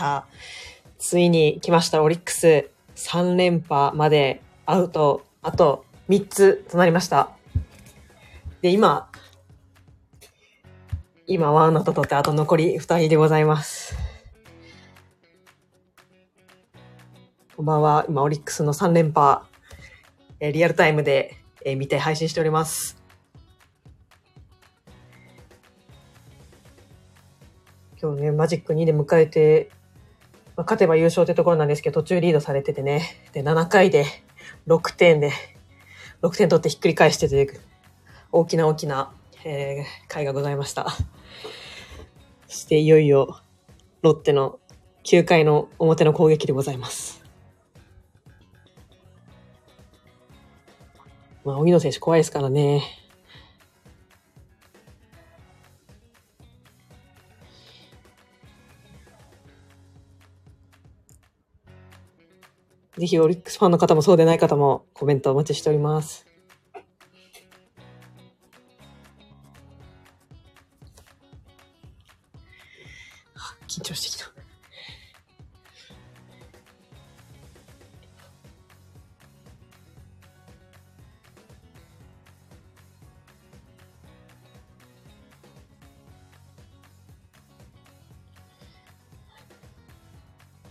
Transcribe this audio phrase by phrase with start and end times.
[0.00, 0.34] さあ、
[0.98, 2.70] ついに来ました、オリックス。
[2.96, 7.32] 3連覇までアウト、あと3つとなりました。
[8.62, 9.10] で、今、
[11.26, 13.94] 今、ワンアウト取って、あと残り2人でございます。
[17.54, 18.06] こんばんは。
[18.08, 19.42] 今、オリックスの3連覇、
[20.40, 22.96] えリアルタイムで、え見て配信しております。
[28.00, 29.70] 今日ね、マジック2で迎えて、
[30.60, 33.02] まあ勝てば優勝ってところなんですけど、途中リードされててね。
[33.32, 34.04] で、7回で
[34.66, 35.32] 6点で、
[36.20, 37.60] 6点取ってひっくり返してという、
[38.30, 39.10] 大きな大きな、
[39.42, 40.90] えー回がございました。
[42.46, 43.40] そしていよいよ、
[44.02, 44.58] ロッテの
[45.04, 47.24] 9回の表の攻撃でございます。
[51.42, 52.99] まあ、荻野選手怖いですからね。
[63.00, 66.26] ぜひオリックスファンの方もそうでない方もコメントお待ちしております。
[73.66, 74.30] 緊張してきた。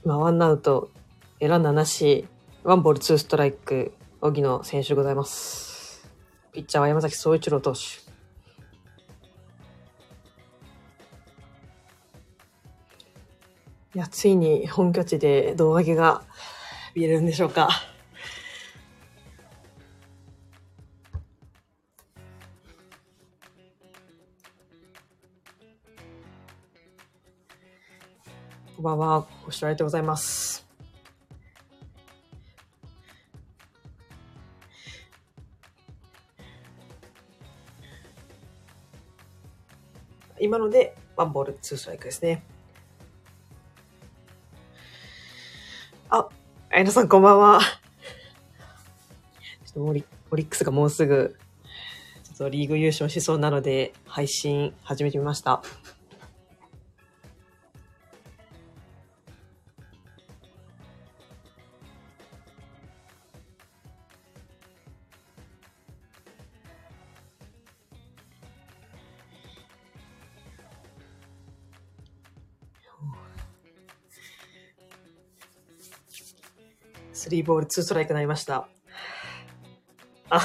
[0.06, 0.92] 今、ワンアウト、
[1.40, 2.28] 選んだなし、
[2.64, 6.06] ワンボールツーストライク、荻野選手でございます。
[6.52, 7.80] ピッチャーは山崎総一郎投手。
[13.96, 16.24] いや、ついに本拠地で胴上げが
[16.94, 17.70] 見れるんでしょうか。
[28.76, 29.28] こんばんは。
[29.46, 30.69] ご視聴ありがとうございます。
[40.42, 42.44] 今ので、ワンボール、ツーストライクですね。
[46.10, 46.28] あ、
[46.72, 47.60] あやなさんこんばんは。
[49.66, 51.38] ちょっとオリオリックスがもうすぐ、
[52.24, 55.62] ちょっとリーグ優勝しそうなので、配信始めてみました。
[77.20, 78.70] スリーボール、ツーストライクになりました。
[80.30, 80.40] あ、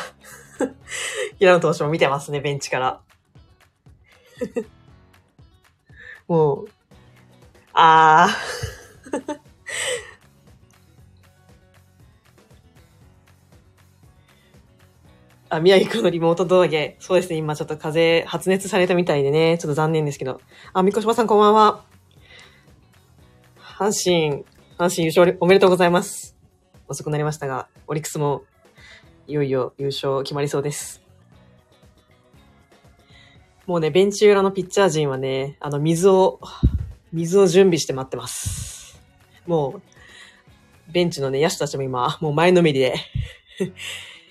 [1.38, 3.00] 平野投手も見てますね、ベンチから。
[6.26, 6.68] もう、
[7.72, 9.40] あー。
[15.50, 16.68] あ、宮城くんのリモート動画。
[16.98, 20.40] そうですね、今ちょっと風邪、発熱されたみたいでね、ちょっと残念ですけど。
[20.72, 21.84] あ、みこしまさんこんばんは。
[23.60, 24.44] 阪神、
[24.76, 26.33] 阪神優勝おめでとうございます。
[26.88, 28.44] 遅くなりましたが、オリックスも
[29.26, 31.02] いよいよ優勝決まりそうです。
[33.66, 36.40] もうね、ベンチ裏のピッチャー陣はね、あの、水を、
[37.12, 39.00] 水を準備して待ってます。
[39.46, 42.94] もう、ベンチのね、野手たちも今、もう前のめりで。
[43.58, 43.70] い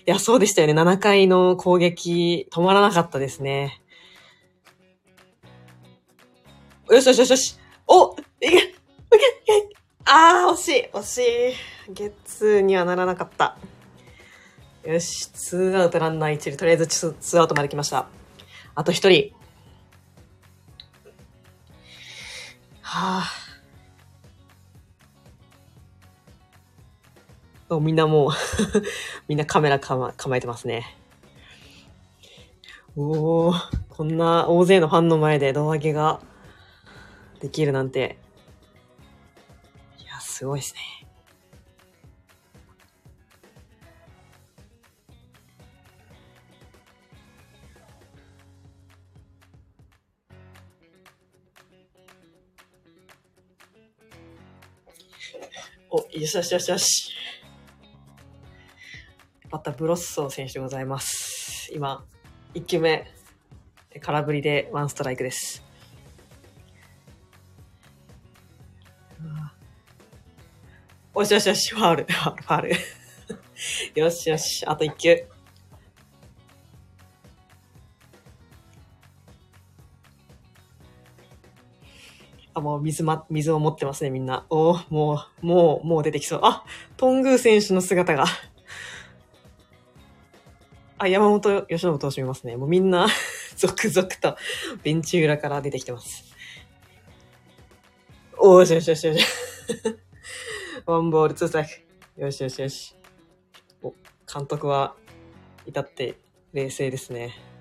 [0.05, 0.73] や、そうでしたよね。
[0.73, 3.81] 7回の攻撃、止まらなかったですね。
[6.91, 7.57] よしよしよしよし。
[7.87, 8.61] おいけいけい
[9.69, 9.72] け
[10.05, 11.17] あー、惜しい惜し
[11.89, 11.93] い。
[11.93, 13.57] ゲッツーにはならなかった。
[14.83, 16.57] よし、ツーアウトランナー一塁。
[16.57, 18.07] とりあえずツーツーアウトまで来ました。
[18.75, 19.33] あと一人。
[22.81, 23.25] はあ。
[27.79, 28.31] みんなもう、
[29.27, 30.97] みんなカメラかま構えてますね。
[32.95, 36.19] おー、こんな大勢のファンの前で胴上げが
[37.39, 38.22] できるなんて。
[40.33, 40.79] すごいですね。
[55.91, 57.13] お、よしよしよしよし。
[59.51, 61.71] バッタブロッソー選手でございます。
[61.75, 62.03] 今、
[62.55, 63.05] 1球目、
[64.01, 65.72] 空振りでワンストライクです。
[71.15, 74.01] おしよしよし、ファウル、 ファウル、ファウル。
[74.01, 75.27] よしよし、あと1球。
[82.55, 84.47] あ、もう水ま、水を持ってますね、みんな。
[84.49, 86.39] おもう、もう、もう出てきそう。
[86.41, 86.63] あ、
[86.97, 88.25] トングー選手の姿が。
[90.97, 92.57] あ、山本由伸投手見ますね。
[92.57, 93.07] もうみんな
[93.55, 94.35] 続々と
[94.81, 96.23] ベンチ裏から出てきてます。
[98.39, 99.25] おーしよしよしよし。
[100.85, 101.67] ワンボールツーストライ
[102.17, 102.21] ク。
[102.21, 102.95] よしよしよし。
[103.81, 103.93] お、
[104.31, 104.95] 監督は、
[105.65, 106.17] 至って
[106.51, 107.53] 冷静ですね。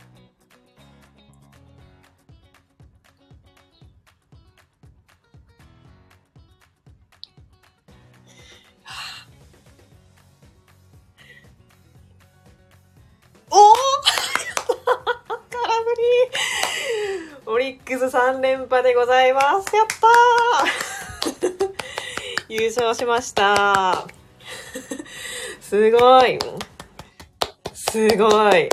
[17.72, 19.74] ックス3連覇でございます。
[19.74, 20.81] やったー
[22.62, 24.06] 優勝しました。
[25.60, 26.38] すごい。
[27.74, 28.68] すごい。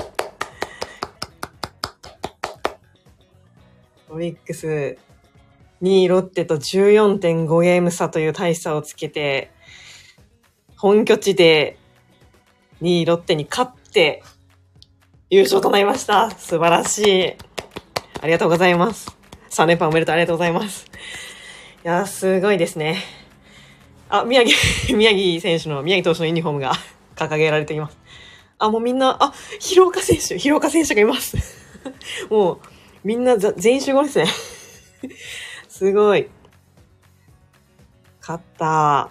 [4.08, 4.96] オリックス
[5.82, 9.50] 2位ロッテと14.5ゲーム差という大差をつけて、
[10.76, 11.76] 本拠地で
[12.82, 14.22] 2位ロッテに勝って
[15.30, 16.30] 優勝となりました。
[16.30, 17.34] 素晴らしい。
[18.20, 19.16] ありがとうございます。
[19.50, 20.86] 3連覇おめでとうありがとうございます。
[21.84, 23.19] いやすごいですね。
[24.10, 24.58] あ、宮城、
[24.98, 26.72] 宮城選手の、宮城投手のユニフォームが
[27.14, 27.96] 掲げられています。
[28.58, 31.36] あ、もうみんな、あ、広岡選手、広岡選手がいます。
[32.28, 32.60] もう、
[33.04, 34.26] みんな全員集合ですね。
[35.68, 36.28] すごい。
[38.20, 39.10] 勝った。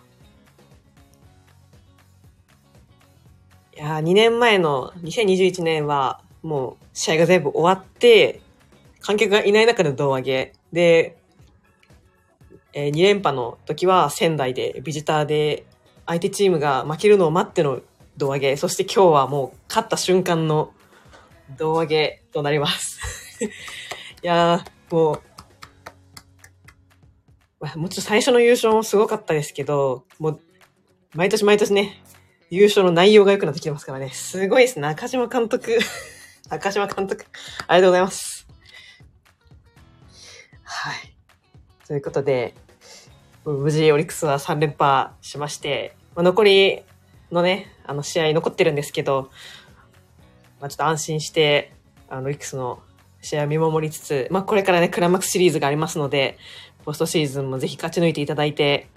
[3.76, 8.42] いや2年前の2021年は、もう試合が全部終わって、
[9.00, 10.54] 観客がいない中で胴上げ。
[10.74, 11.18] で、
[12.74, 15.66] えー、2連覇の時は仙台でビジターで
[16.06, 17.82] 相手チームが負けるのを待っての
[18.18, 18.58] 胴上げ。
[18.58, 20.74] そして今日はもう勝った瞬間の
[21.58, 23.00] 胴上げとなります。
[24.24, 25.22] いやー、も
[27.62, 30.40] う、もうちょっと最初の優勝もすごかったですけど、もう、
[31.14, 32.02] 毎年毎年ね、
[32.50, 34.10] 優勝の内容が良くなってきてますからね。
[34.10, 34.82] すごいですね。
[34.84, 35.78] 中島監督。
[36.50, 37.26] 中島監督。
[37.68, 38.48] ありがとうございます。
[40.64, 41.09] はい。
[41.90, 42.54] ということで、
[43.46, 46.84] 無事オリックスは3連覇しまして、まあ、残り
[47.32, 49.32] のね、あの試合残ってるんですけど、
[50.62, 51.74] まあ、ちょっと安心して、
[52.08, 52.84] あの、オリックスの
[53.22, 56.38] 試合を見守りつつ、まあ、これからね、クライマックスシリーズがありますので、
[56.86, 58.88] ポストシーズンもぜひ勝ち抜いていただいて、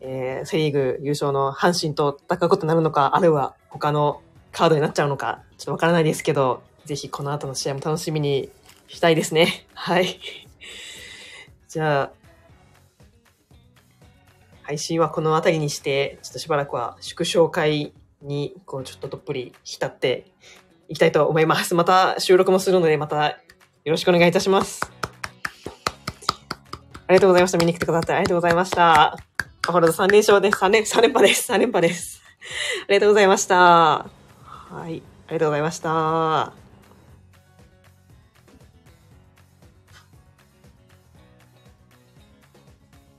[0.00, 8.50] えー、セリーグ優勝の阪神と戦うことになるのか、あるいは他のカードになっちゃうのか、ちょっとわからないですけど、ぜひこの後の試合も楽しみに
[8.86, 9.66] したいですね。
[9.74, 10.20] はい。
[11.72, 12.10] じゃあ、
[14.60, 20.26] 配信はこの辺りにして、ちょっとしばらくは祝勝会に、こう、ちょっとどっぷり浸って
[20.90, 21.72] いきたいと思います。
[21.74, 23.38] また収録もするので、またよ
[23.86, 24.82] ろしくお願いいたします。
[27.06, 27.56] ありがとうございました。
[27.56, 29.16] 見に来てくださってありがとうございました。
[29.66, 30.58] アホラド3連勝です。
[30.58, 31.50] 3連、3連覇です。
[31.50, 32.20] 3連覇です。
[32.86, 33.56] ありがとうございました。
[33.56, 34.08] は
[34.80, 34.80] い。
[34.80, 35.00] あり
[35.36, 36.61] がとうございました。